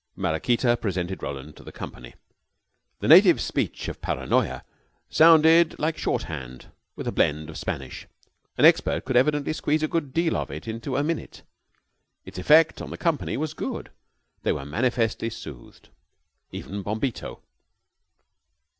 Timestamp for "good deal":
9.87-10.35